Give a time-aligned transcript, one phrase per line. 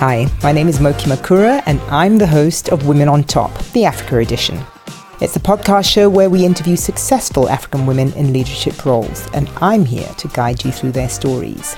[0.00, 3.84] Hi, my name is Moky Makura, and I'm the host of Women on Top, the
[3.84, 4.58] Africa edition.
[5.20, 9.84] It's a podcast show where we interview successful African women in leadership roles, and I'm
[9.84, 11.76] here to guide you through their stories.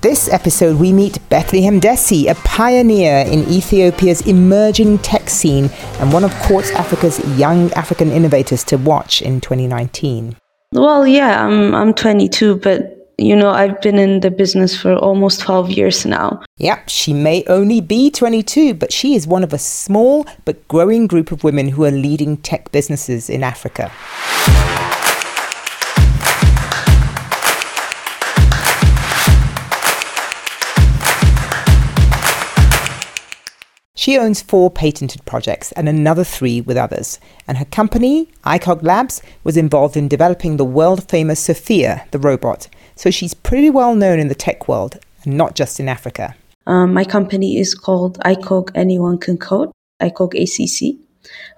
[0.00, 5.68] This episode, we meet Betelhem Dessie, a pioneer in Ethiopia's emerging tech scene
[5.98, 10.36] and one of Quartz Africa's young African innovators to watch in 2019.
[10.72, 15.40] Well, yeah, I'm I'm 22, but you know, I've been in the business for almost
[15.40, 16.42] 12 years now.
[16.56, 21.06] Yep, she may only be 22, but she is one of a small but growing
[21.06, 23.92] group of women who are leading tech businesses in Africa.
[33.94, 39.20] She owns four patented projects and another three with others, and her company, ICOG Labs,
[39.44, 42.66] was involved in developing the world famous Sophia, the robot,
[43.00, 46.36] so she's pretty well known in the tech world, and not just in Africa.
[46.66, 49.70] Um, my company is called ICOG Anyone Can Code,
[50.02, 51.00] ICOG ACC.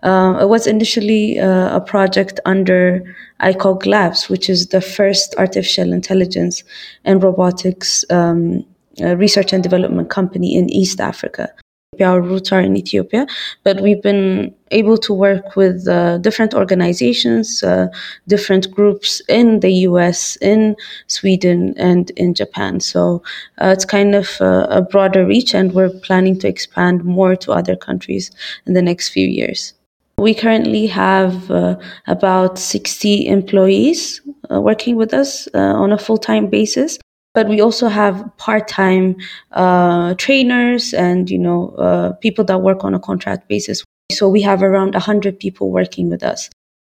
[0.04, 3.02] Uh, it was initially uh, a project under
[3.40, 6.62] ICOG Labs, which is the first artificial intelligence
[7.04, 8.64] and robotics um,
[9.00, 11.52] uh, research and development company in East Africa.
[12.00, 13.26] Our roots are in Ethiopia,
[13.64, 17.88] but we've been able to work with uh, different organizations, uh,
[18.26, 20.74] different groups in the US, in
[21.08, 22.80] Sweden, and in Japan.
[22.80, 23.22] So
[23.60, 27.52] uh, it's kind of uh, a broader reach, and we're planning to expand more to
[27.52, 28.30] other countries
[28.66, 29.74] in the next few years.
[30.16, 36.46] We currently have uh, about 60 employees uh, working with us on a full time
[36.46, 36.98] basis
[37.34, 39.16] but we also have part-time
[39.52, 44.42] uh, trainers and you know uh, people that work on a contract basis so we
[44.42, 46.50] have around 100 people working with us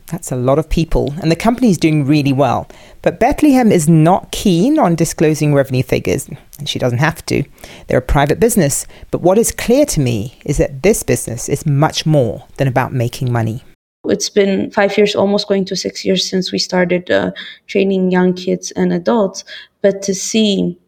[0.09, 2.67] that's a lot of people, and the company is doing really well.
[3.03, 7.45] But Betelhem is not keen on disclosing revenue figures, and she doesn't have to.
[7.87, 11.67] They're a private business, but what is clear to me is that this business is
[11.67, 13.63] much more than about making money.
[14.11, 17.33] It's been five years, almost going to six years since we started uh,
[17.67, 19.45] training young kids and adults.
[19.83, 20.79] But to see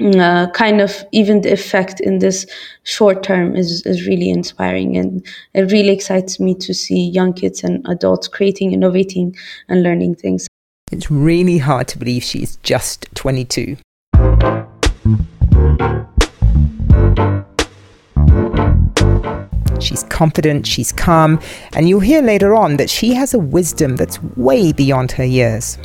[0.00, 2.46] uh, kind of even the effect in this
[2.84, 4.96] short term is, is really inspiring.
[4.96, 9.36] And it really excites me to see young kids and adults creating, innovating,
[9.68, 10.46] and learning things.
[10.90, 13.76] It's really hard to believe she's just 22.
[19.80, 21.40] She's confident, she's calm,
[21.74, 25.78] and you'll hear later on that she has a wisdom that's way beyond her years.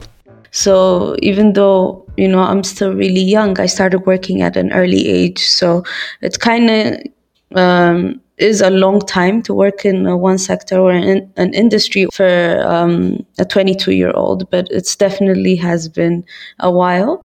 [0.51, 5.07] So even though, you know, I'm still really young, I started working at an early
[5.07, 5.39] age.
[5.39, 5.83] So
[6.21, 11.31] it's kind of um, is a long time to work in one sector or in,
[11.37, 16.25] an industry for um, a 22 year old, but it's definitely has been
[16.59, 17.21] a while.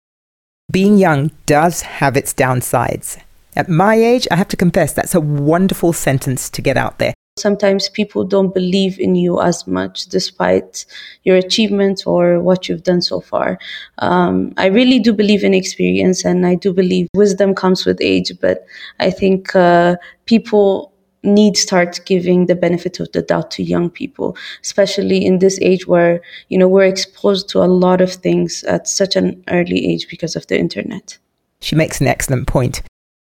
[0.71, 3.19] Being young does have its downsides.
[3.57, 7.15] At my age, I have to confess, that's a wonderful sentence to get out there.
[7.39, 10.85] Sometimes people don't believe in you as much despite
[11.23, 13.59] your achievements or what you've done so far.
[13.99, 18.33] Um, I really do believe in experience and I do believe wisdom comes with age,
[18.41, 18.67] but
[18.99, 20.93] I think uh, people
[21.25, 25.87] need start giving the benefit of the doubt to young people especially in this age
[25.87, 30.09] where you know we're exposed to a lot of things at such an early age
[30.09, 31.19] because of the internet
[31.61, 32.83] she makes an excellent point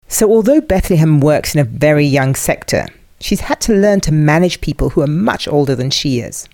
[0.08, 2.88] so, although Betelhem works in a very young sector,
[3.20, 6.48] she's had to learn to manage people who are much older than she is.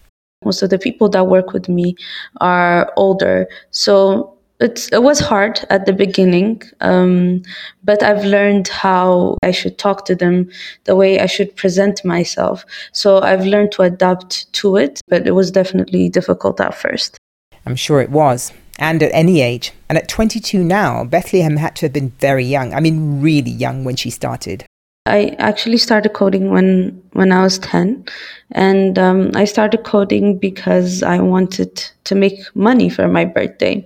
[0.44, 1.96] Most of the people that work with me
[2.42, 3.48] are older.
[3.72, 7.42] So, it's, it was hard at the beginning, um,
[7.84, 10.50] but I've learned how I should talk to them,
[10.86, 12.66] the way I should present myself.
[12.94, 17.18] So I've learned to adapt to it, but it was definitely difficult at first.
[17.66, 19.72] I'm sure it was and at any age.
[19.90, 22.74] And at 22 now, Betelhem had to have been very young.
[22.74, 24.66] I mean, really young when she started.
[25.06, 28.06] I actually started coding when when I was 10
[28.52, 31.76] and um, I started coding because I wanted
[32.06, 33.86] to make money for my birthday.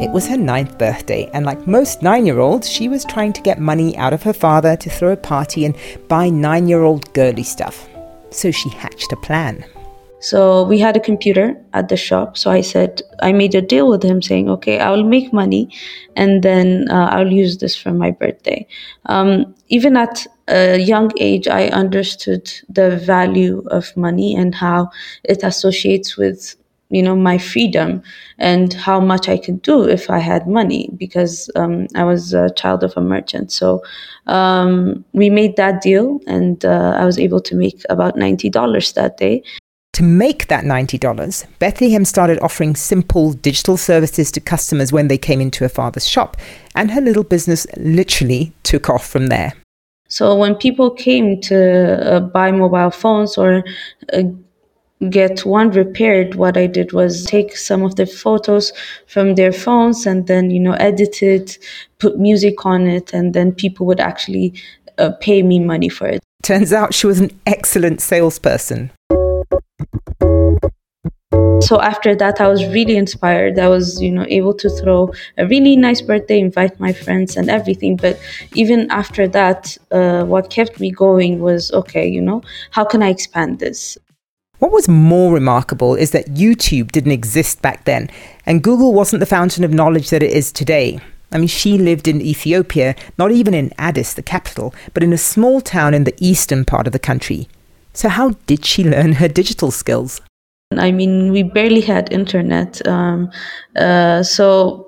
[0.00, 3.42] It was her ninth birthday, and like most nine year olds, she was trying to
[3.42, 5.74] get money out of her father to throw a party and
[6.06, 7.88] buy nine year old girly stuff.
[8.30, 9.64] So she hatched a plan.
[10.20, 12.36] So we had a computer at the shop.
[12.36, 15.70] So I said, I made a deal with him saying, okay, I will make money
[16.16, 18.66] and then uh, I'll use this for my birthday.
[19.06, 24.90] Um, even at a young age, I understood the value of money and how
[25.24, 26.56] it associates with
[26.90, 28.02] you know my freedom
[28.38, 32.50] and how much i could do if i had money because um, i was a
[32.54, 33.82] child of a merchant so
[34.26, 39.18] um, we made that deal and uh, i was able to make about $90 that
[39.18, 39.42] day
[39.98, 45.40] To make that $90, Betelhem started offering simple digital services to customers when they came
[45.40, 46.36] into her father's shop,
[46.76, 49.54] and her little business literally took off from there.
[50.06, 53.64] So when people came to uh, buy mobile phones or
[54.12, 54.22] uh,
[55.10, 58.72] get one repaired, what I did was take some of the photos
[59.08, 61.58] from their phones and then, you know, edit it,
[61.98, 64.54] put music on it, and then people would actually
[64.98, 66.22] uh, pay me money for it.
[66.44, 68.92] Turns out she was an excellent salesperson.
[71.68, 73.58] So after that, I was really inspired.
[73.58, 77.50] I was, you know, able to throw a really nice birthday, invite my friends and
[77.50, 77.96] everything.
[77.96, 78.18] But
[78.54, 83.10] even after that, uh, what kept me going was, okay, you know, how can I
[83.10, 83.98] expand this?
[84.60, 88.08] What was more remarkable is that YouTube didn't exist back then,
[88.46, 90.98] and Google wasn't the fountain of knowledge that it is today.
[91.32, 95.18] I mean, she lived in Ethiopia, not even in Addis, the capital, but in a
[95.18, 97.46] small town in the eastern part of the country.
[97.92, 100.22] So, how did she learn her digital skills?
[100.76, 102.86] I mean, we barely had internet.
[102.86, 103.30] Um,
[103.76, 104.86] uh, so,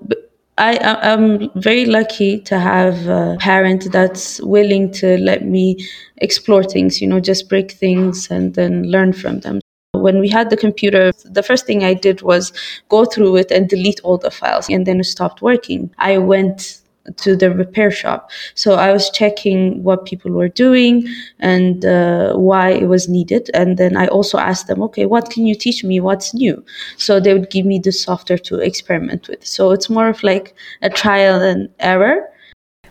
[0.58, 0.78] I,
[1.12, 5.78] am very lucky to have a parent that's willing to let me
[6.18, 9.60] explore things, you know, just break things and then learn from them.
[9.92, 12.52] When we had the computer, the first thing I did was
[12.90, 15.90] go through it and delete all the files, and then it stopped working.
[15.98, 16.79] I went
[17.16, 18.30] to the repair shop.
[18.54, 21.06] So I was checking what people were doing
[21.38, 23.50] and uh, why it was needed.
[23.54, 26.00] And then I also asked them, okay, what can you teach me?
[26.00, 26.64] What's new?
[26.96, 29.46] So they would give me the software to experiment with.
[29.46, 32.26] So it's more of like a trial and error.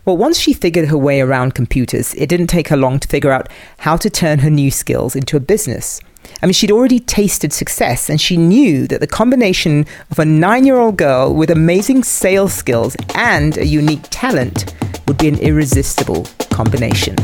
[0.06, 3.30] Well, once she figured her way around computers, it didn't take her long to figure
[3.30, 6.00] out how to turn her new skills into a business.
[6.42, 10.64] I mean, she'd already tasted success and she knew that the combination of a nine
[10.64, 14.74] year old girl with amazing sales skills and a unique talent
[15.06, 17.14] would be an irresistible combination.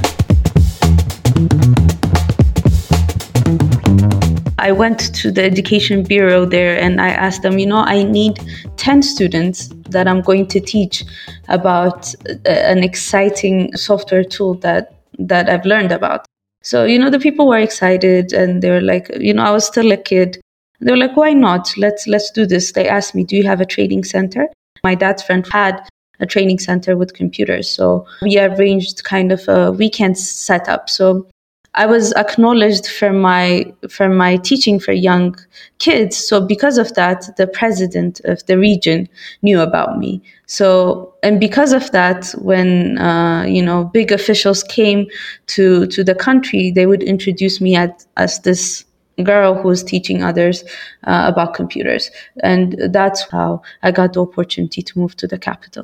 [4.58, 8.38] I went to the education bureau there and I asked them, you know, I need
[8.76, 11.04] 10 students that I'm going to teach
[11.48, 16.26] about uh, an exciting software tool that that I've learned about.
[16.66, 19.64] So, you know, the people were excited and they were like, you know, I was
[19.64, 20.40] still a kid.
[20.80, 21.72] They were like, why not?
[21.76, 22.72] Let's let's do this.
[22.72, 24.48] They asked me, do you have a training center?
[24.82, 25.80] My dad's friend had
[26.18, 27.70] a training center with computers.
[27.70, 30.90] So we arranged kind of a weekend setup.
[30.90, 31.28] So
[31.76, 35.36] I was acknowledged for my for my teaching for young
[35.78, 36.16] kids.
[36.16, 39.08] So because of that, the president of the region
[39.42, 40.22] knew about me.
[40.46, 45.06] So and because of that, when uh, you know big officials came
[45.48, 48.84] to to the country, they would introduce me at, as this
[49.22, 50.64] girl who was teaching others
[51.04, 52.10] uh, about computers,
[52.42, 55.82] and that's how I got the opportunity to move to the capital.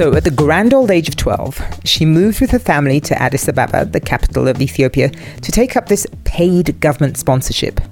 [0.00, 3.48] So, at the grand old age of 12, she moved with her family to Addis
[3.48, 7.82] Ababa, the capital of Ethiopia, to take up this paid government sponsorship.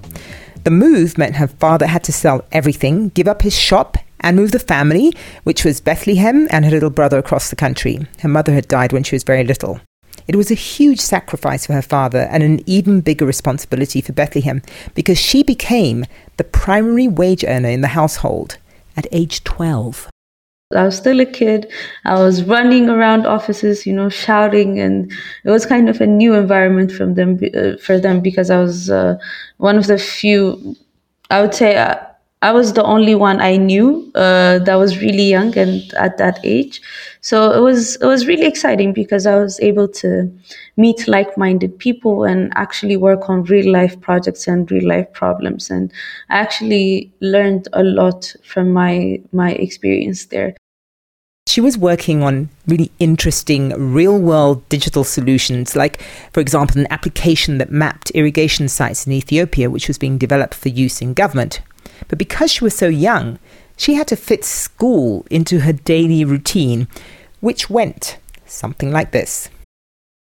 [0.64, 4.52] The move meant her father had to sell everything, give up his shop, and move
[4.52, 5.12] the family,
[5.44, 8.06] which was Betelhem and her little brother, across the country.
[8.20, 9.82] Her mother had died when she was very little.
[10.26, 14.66] It was a huge sacrifice for her father and an even bigger responsibility for Betelhem
[14.94, 16.06] because she became
[16.38, 18.56] the primary wage earner in the household
[18.96, 20.08] at age 12.
[20.76, 21.70] I was still a kid.
[22.04, 25.10] I was running around offices, you know, shouting, and
[25.44, 28.90] it was kind of a new environment from them uh, for them because I was
[28.90, 29.16] uh,
[29.56, 30.76] one of the few.
[31.30, 31.96] I would say uh,
[32.40, 36.38] I was the only one I knew uh, that was really young and at that
[36.44, 36.80] age.
[37.20, 40.30] So it was it was really exciting because I was able to
[40.76, 45.68] meet like-minded people and actually work on real life projects and real life problems.
[45.68, 45.92] And
[46.30, 50.54] I actually learned a lot from my my experience there.
[51.48, 57.56] She was working on really interesting real world digital solutions, like, for example, an application
[57.58, 61.62] that mapped irrigation sites in Ethiopia, which was being developed for use in government.
[62.06, 63.38] But because she was so young,
[63.76, 66.88] she had to fit school into her daily routine,
[67.40, 69.48] which went something like this.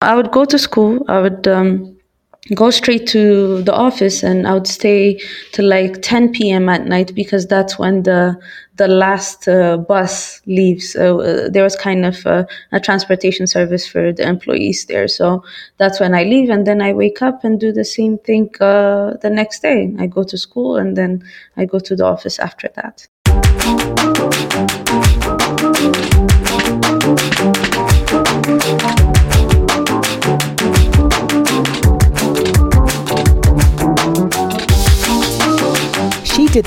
[0.01, 1.98] I would go to school, I would um,
[2.55, 5.21] go straight to the office and I would stay
[5.53, 6.69] till like 10 p.m.
[6.69, 8.39] at night because that's when the
[8.77, 10.93] the last uh, bus leaves.
[10.93, 15.09] So uh, there was kind of a, a, transportation service for the employees there.
[15.09, 15.43] So
[15.79, 19.17] that's when I leave and then I wake up and do the same thing uh,
[19.21, 19.93] the next day.
[19.99, 21.25] I go to school and then
[21.57, 23.09] I go to the office after that.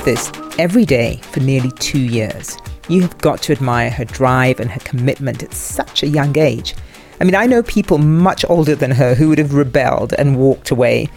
[0.04, 2.58] This every day for nearly two years.
[2.90, 6.74] You have got to admire her drive and her commitment at such a young age.
[7.20, 10.72] I mean, I know people much older than her who would have rebelled and walked
[10.72, 11.08] away.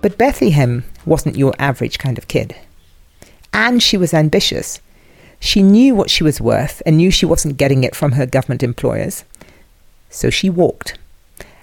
[0.00, 2.54] But Betelhem wasn't your average kind of kid.
[3.52, 4.80] And she was ambitious.
[5.40, 8.62] She knew what she was worth and knew she wasn't getting it from her government
[8.62, 9.24] employers.
[10.08, 10.96] So she walked.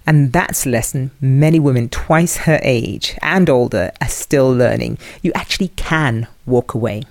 [0.07, 4.97] And that's a lesson many women twice her age and older are still learning.
[5.21, 7.03] You actually can walk away.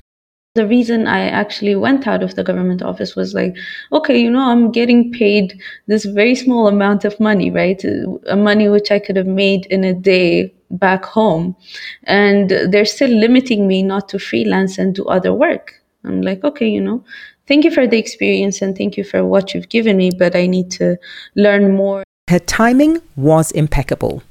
[0.54, 3.56] The reason I actually went out of the government office was like,
[3.92, 7.82] okay, you know, I'm getting paid this very small amount of money, right?
[8.28, 11.56] A money which I could have made in a day back home.
[12.04, 15.82] And they're still limiting me not to freelance and do other work.
[16.04, 17.02] I'm like, okay, you know,
[17.48, 20.46] thank you for the experience and thank you for what you've given me, but I
[20.46, 20.96] need to
[21.34, 22.04] learn more.
[22.28, 24.22] Her timing was impeccable.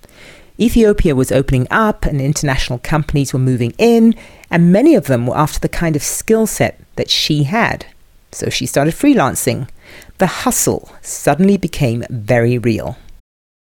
[0.59, 4.15] Ethiopia was opening up and international companies were moving in,
[4.50, 7.85] and many of them were after the kind of skill set that she had.
[8.31, 9.69] So she started freelancing.
[10.17, 12.97] The hustle suddenly became very real.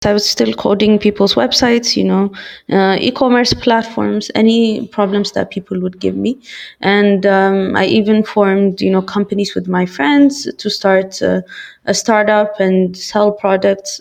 [0.05, 2.31] I was still coding people's websites, you know,
[2.69, 6.39] uh, e-commerce platforms, any problems that people would give me,
[6.79, 11.41] and um, I even formed, you know, companies with my friends to start uh,
[11.85, 13.99] a startup and sell products.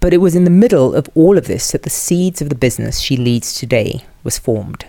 [0.00, 2.54] But it was in the middle of all of this that the seeds of the
[2.54, 4.86] business she leads today was formed.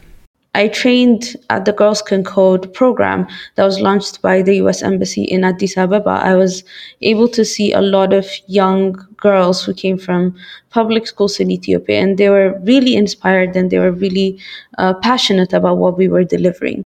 [0.54, 3.26] I trained at the Girls Can Code program
[3.56, 6.22] that was launched by the US Embassy in Addis Ababa.
[6.24, 6.64] I was
[7.02, 10.36] able to see a lot of young girls who came from
[10.70, 14.40] public schools in Ethiopia, and they were really inspired and they were really
[14.78, 16.84] uh, passionate about what we were delivering.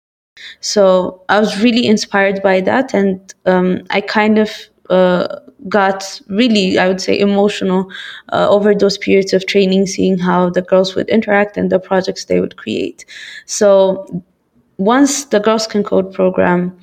[0.60, 4.50] So I was really inspired by that, and um, I kind of
[4.88, 7.90] uh, got really, I would say, emotional
[8.32, 12.24] uh, over those periods of training, seeing how the girls would interact and the projects
[12.24, 13.04] they would create.
[13.46, 14.24] So
[14.78, 16.78] once the Girls Can Code program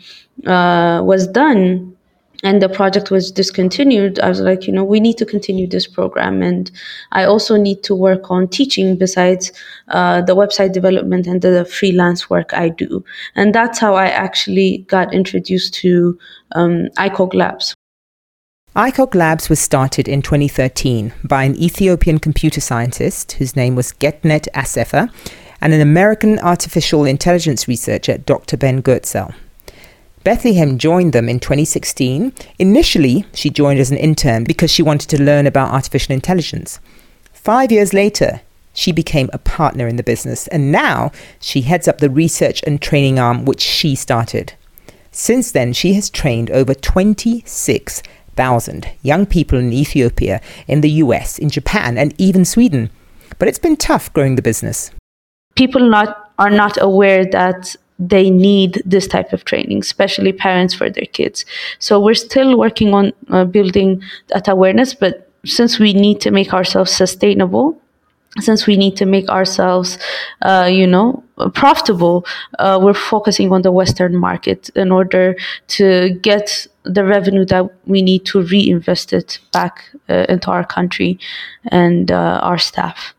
[0.45, 1.97] uh, was done,
[2.43, 5.87] and the project was discontinued, I was like, you know, we need to continue this
[5.87, 6.43] program.
[6.43, 6.69] And
[7.11, 9.51] I also need to work on teaching besides
[9.87, 13.03] uh, the website development and the freelance work I do.
[13.35, 16.17] And that's how I actually got introduced to
[16.51, 17.73] um, ICOG Labs.
[18.77, 24.47] ICOG Labs was started in 2013 by an Ethiopian computer scientist whose name was Getnet
[24.53, 25.11] Assefa
[25.59, 28.55] and an American artificial intelligence researcher, Dr.
[28.55, 29.33] Ben Goertzel.
[30.23, 32.31] Betelhem joined them in 2016.
[32.59, 36.79] Initially, she joined as an intern because she wanted to learn about artificial intelligence.
[37.33, 38.41] Five years later,
[38.75, 42.79] she became a partner in the business, and now she heads up the research and
[42.79, 44.53] training arm which she started.
[45.11, 48.03] Since then, she has trained over 26
[48.37, 52.89] thousand young people in Ethiopia, in the US, in Japan, and even Sweden.
[53.39, 54.91] But it's been tough growing the business.
[55.55, 60.89] People not, are not aware that they need this type of training, especially parents for
[60.89, 61.45] their kids.
[61.79, 66.53] So we're still working on uh, building that awareness, but since we need to make
[66.53, 67.79] ourselves sustainable,
[68.39, 69.97] since we need to make ourselves,
[70.41, 72.25] uh, you know, profitable,
[72.59, 75.35] uh, we're focusing on the Western market in order
[75.67, 81.19] to get the revenue that we need to reinvest it back uh, into our country
[81.71, 83.13] and uh, our staff.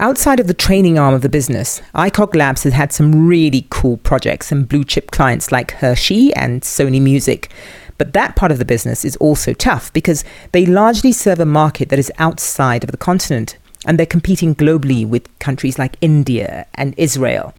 [0.00, 3.96] Outside of the training arm of the business, ICOG Labs has had some really cool
[3.98, 7.48] projects and blue chip clients like Hershey and Sony Music.
[7.96, 11.90] But that part of the business is also tough because they largely serve a market
[11.90, 16.94] that is outside of the continent and they're competing globally with countries like India and
[16.96, 17.54] Israel.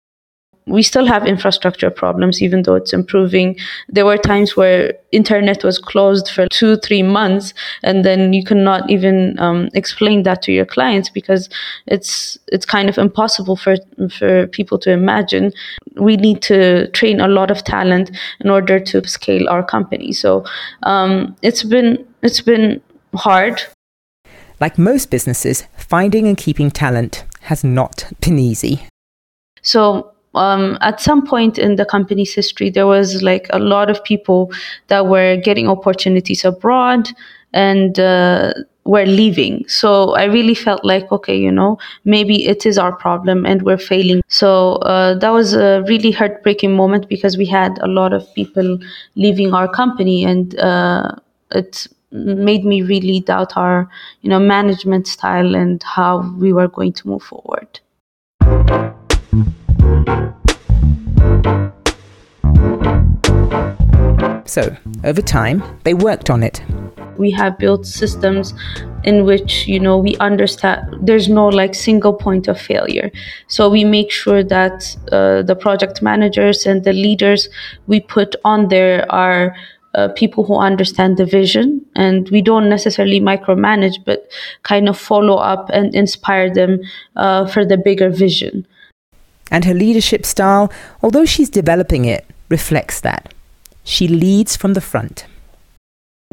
[0.67, 3.55] We still have infrastructure problems, even though it's improving.
[3.87, 7.53] There were times where internet was closed for two, three months,
[7.83, 11.49] and then you cannot even um, explain that to your clients because
[11.85, 13.75] it's it's kind of impossible for
[14.09, 15.53] for people to imagine.
[15.97, 20.13] We need to train a lot of talent in order to scale our company.
[20.13, 20.45] So
[20.81, 22.81] um, it's been it's been
[23.13, 23.61] hard
[24.59, 28.87] like most businesses, finding and keeping talent has not been easy.
[29.61, 34.03] So, um, at some point in the company's history, there was like a lot of
[34.03, 34.51] people
[34.87, 37.09] that were getting opportunities abroad
[37.53, 39.67] and uh, were leaving.
[39.67, 43.77] So I really felt like, okay, you know, maybe it is our problem and we're
[43.77, 44.21] failing.
[44.27, 48.77] So uh, that was a really heartbreaking moment because we had a lot of people
[49.15, 51.13] leaving our company and uh,
[51.51, 53.89] it made me really doubt our
[54.21, 57.79] you know management style and how we were going to move forward.
[64.47, 66.63] So over time they worked on it.
[67.17, 68.53] We have built systems
[69.03, 73.11] in which you know we understand there's no like single point of failure.
[73.47, 77.49] So we make sure that uh, the project managers and the leaders
[77.87, 79.55] we put on there are
[79.95, 84.29] uh, people who understand the vision and we don't necessarily micromanage but
[84.63, 86.79] kind of follow up and inspire them
[87.15, 88.67] uh, for the bigger vision.
[89.51, 90.71] And her leadership style
[91.01, 93.33] although she's developing it reflects that.
[93.83, 95.25] She leads from the front.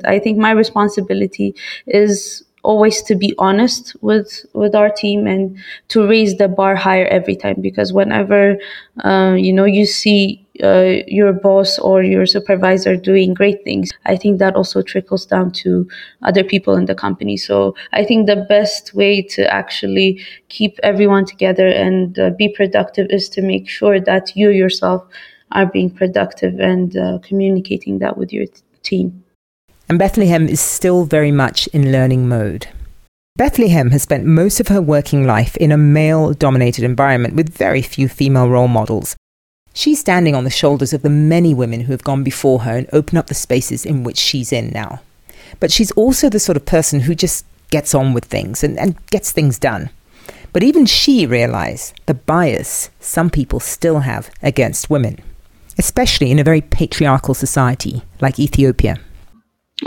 [0.04, 1.54] I think my responsibility
[1.86, 7.06] is always to be honest with with our team and to raise the bar higher
[7.06, 8.56] every time because whenever
[9.04, 14.16] uh, you know you see uh, your boss or your supervisor doing great things i
[14.16, 15.88] think that also trickles down to
[16.22, 21.24] other people in the company so i think the best way to actually keep everyone
[21.24, 25.02] together and uh, be productive is to make sure that you yourself
[25.52, 29.22] are being productive and uh, communicating that with your t- team
[29.88, 32.68] and Betelhem is still very much in learning mode.
[33.38, 37.82] Betelhem has spent most of her working life in a male dominated environment with very
[37.82, 39.16] few female role models.
[39.72, 42.88] She's standing on the shoulders of the many women who have gone before her and
[42.92, 45.00] opened up the spaces in which she's in now.
[45.60, 48.94] But she's also the sort of person who just gets on with things and, and
[49.06, 49.90] gets things done.
[50.52, 55.18] But even she realized the bias some people still have against women,
[55.78, 58.98] especially in a very patriarchal society like Ethiopia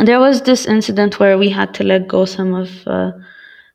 [0.04, 3.12] there was this incident where we had to let go some of uh,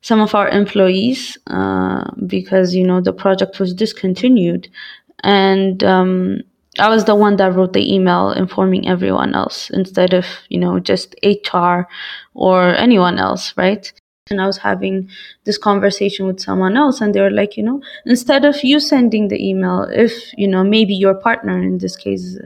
[0.02, 4.68] some of our employees uh, because you know the project was discontinued,
[5.22, 6.40] and um,
[6.78, 10.78] I was the one that wrote the email informing everyone else instead of you know
[10.80, 11.88] just HR
[12.34, 13.92] or anyone else, right?
[14.30, 15.10] and I was having
[15.44, 19.28] this conversation with someone else, and they were like, you know, instead of you sending
[19.28, 22.38] the email, if you know maybe your partner in this case,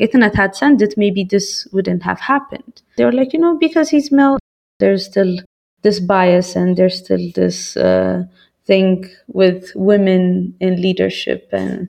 [0.00, 2.82] Getnet had sent it, maybe this wouldn't have happened.
[2.96, 4.38] They were like, you know, because he's male,
[4.78, 5.38] there's still
[5.82, 8.24] this bias, and there's still this uh,
[8.64, 11.88] thing with women in leadership, and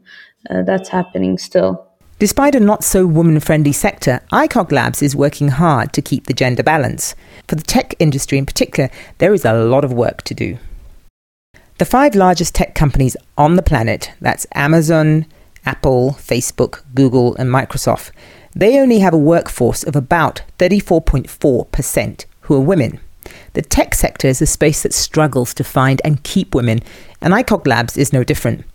[0.49, 1.87] uh, that's happening still.
[2.19, 6.33] Despite a not so woman friendly sector, ICOG Labs is working hard to keep the
[6.33, 7.15] gender balance.
[7.47, 10.57] For the tech industry in particular, there is a lot of work to do.
[11.79, 15.25] The five largest tech companies on the planet that's Amazon,
[15.65, 18.11] Apple, Facebook, Google, and Microsoft
[18.55, 22.99] they only have a workforce of about 34.4% who are women.
[23.53, 26.81] The tech sector is a space that struggles to find and keep women,
[27.21, 28.65] and ICOG Labs is no different.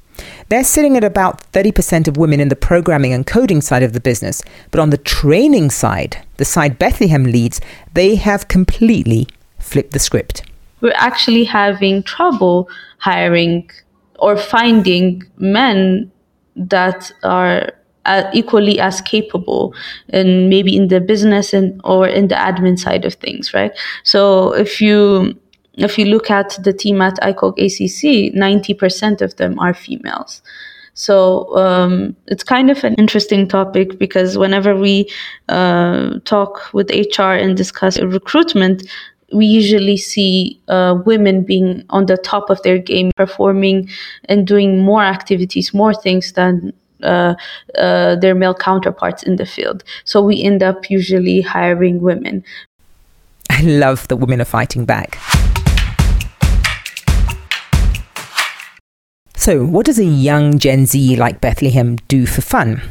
[0.48, 4.00] They're sitting at about 30% of women in the programming and coding side of the
[4.00, 7.60] business, but on the training side, the side Betelhem leads,
[7.94, 9.28] they have completely
[9.58, 10.42] flipped the script.
[10.80, 13.70] We're actually having trouble hiring
[14.18, 16.10] or finding men
[16.56, 17.72] that are
[18.04, 19.74] uh, equally as capable
[20.08, 24.54] and maybe in the business and or in the admin side of things right so
[24.54, 25.38] if you
[25.78, 30.42] if you look at the team at ICOG ACC, 90% of them are females.
[30.94, 35.08] So um, it's kind of an interesting topic because whenever we
[35.48, 38.82] uh, talk with HR and discuss recruitment,
[39.32, 43.88] we usually see uh, women being on the top of their game, performing
[44.24, 46.72] and doing more activities, more things than
[47.04, 47.34] uh,
[47.76, 49.84] uh, their male counterparts in the field.
[50.02, 52.42] So we end up usually hiring women.
[53.50, 55.16] I love that women are fighting back.
[59.48, 62.82] So, what does a young Gen Z like Betelhem do for fun?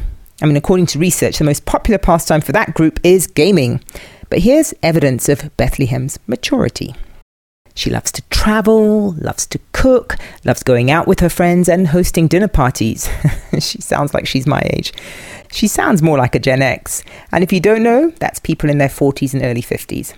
[0.42, 3.80] I mean, according to research, the most popular pastime for that group is gaming.
[4.28, 6.96] But here's evidence of Betelhem's maturity.
[7.76, 12.26] She loves to travel, loves to cook, loves going out with her friends and hosting
[12.26, 13.08] dinner parties.
[13.60, 14.92] she sounds like she's my age.
[15.52, 17.04] She sounds more like a Gen X.
[17.30, 20.12] And if you don't know, that's people in their 40s and early 50s.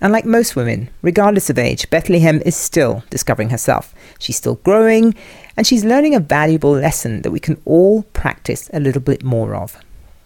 [0.00, 3.94] And like most women, regardless of age, Betelhem is still discovering herself.
[4.18, 5.14] She's still growing,
[5.56, 9.54] and she's learning a valuable lesson that we can all practice a little bit more
[9.54, 9.76] of.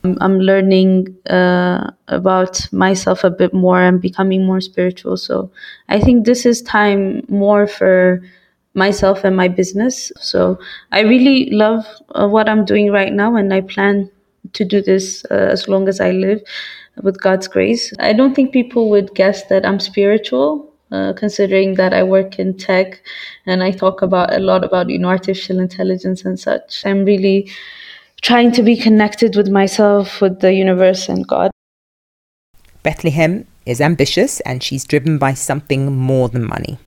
[0.04, 5.16] I'm learning uh, about myself a bit more and becoming more spiritual.
[5.16, 5.50] So
[5.88, 8.22] I think this is time more for
[8.74, 10.12] myself and my business.
[10.18, 10.58] So
[10.92, 14.10] I really love uh, what I'm doing right now, and I plan
[14.52, 16.40] to do this uh, as long as I live
[17.02, 17.92] with God's grace.
[17.98, 22.56] I don't think people would guess that I'm spiritual, uh, considering that I work in
[22.56, 23.02] tech
[23.46, 26.84] and I talk about a lot about you know artificial intelligence and such.
[26.86, 27.50] I'm really
[28.22, 31.50] trying to be connected with myself, with the universe, and God.
[32.84, 36.78] Betelhem is ambitious and she's driven by something more than money.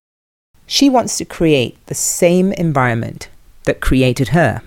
[0.65, 3.27] She wants to create the same environment
[3.65, 4.61] that created her.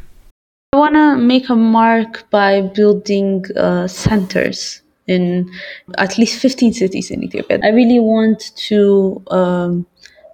[0.74, 5.50] I want to make a mark by building uh, centers in
[5.98, 7.58] at least 15 cities in Ethiopia.
[7.62, 9.86] I really want to um,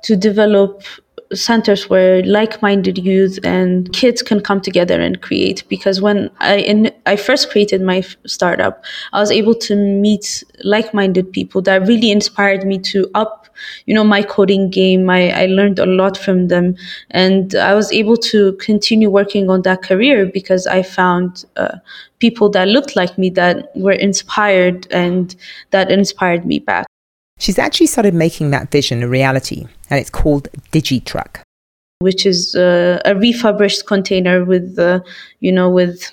[0.02, 0.82] to develop
[1.34, 5.64] centers where like-minded youth and kids can come together and create.
[5.68, 11.32] Because when i in, i first created my startup i was able to meet like-minded
[11.32, 13.48] people that really inspired me to up
[13.86, 15.10] you know my coding game.
[15.10, 16.76] I, I learned a lot from them.
[17.10, 21.76] And i was able to continue working on that career because i found uh,
[22.18, 25.34] people that looked like me that were inspired and
[25.70, 26.86] that inspired me back
[27.38, 31.40] She's actually started making that vision a reality, and it's called DigiTruck.
[32.00, 35.00] Which is uh, a refurbished container with, uh,
[35.40, 36.12] you know, with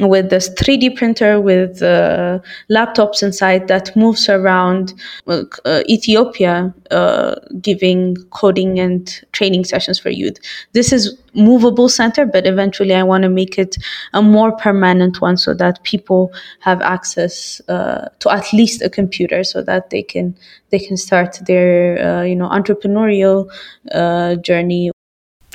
[0.00, 2.38] with this 3D printer with uh,
[2.70, 4.94] laptops inside that moves around
[5.26, 10.38] uh, Ethiopia, uh, giving coding and training sessions for youth.
[10.72, 13.76] This is movable center, but eventually I want to make it
[14.12, 19.44] a more permanent one so that people have access uh, to at least a computer
[19.44, 20.36] so that they can
[20.70, 23.50] they can start their uh, you know entrepreneurial
[23.92, 24.90] uh, journey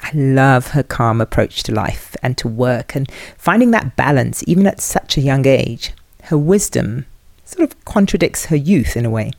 [0.04, 4.68] I love her calm approach to life and to work and finding that balance even
[4.68, 5.94] at such a young age.
[6.24, 7.06] Her wisdom
[7.46, 9.32] sort of contradicts her youth in a way.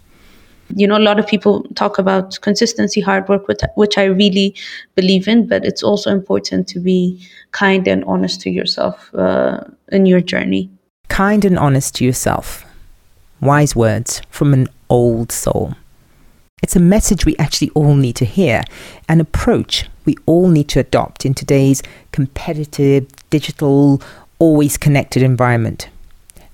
[0.74, 4.54] You know, a lot of people talk about consistency, hard work, which I really
[4.94, 9.60] believe in, but it's also important to be kind and honest to yourself uh,
[9.92, 10.70] in your journey.
[11.08, 12.64] Kind and honest to yourself.
[13.40, 15.74] Wise words from an old soul.
[16.62, 18.62] It's a message we actually all need to hear,
[19.08, 24.02] an approach we all need to adopt in today's competitive, digital,
[24.40, 25.88] always connected environment.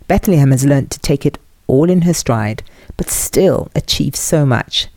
[0.09, 2.63] Betelhem has learnt to take it all in her stride,
[2.99, 4.89] but still achieve so much.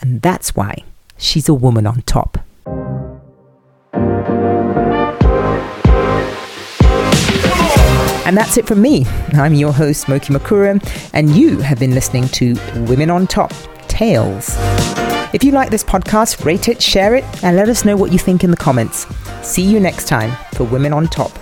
[0.00, 0.82] And that's why
[1.16, 2.38] she's a woman on top.
[8.26, 9.06] And that's it from me.
[9.34, 10.82] I'm your host, Moky Makura,
[11.14, 12.56] and you have been listening to
[12.88, 13.52] Women on Top
[13.96, 14.50] Tales.
[15.32, 18.18] If you like this podcast, rate it, share it, and let us know what you
[18.18, 19.06] think in the comments.
[19.42, 21.32] See you next time for Women on Top.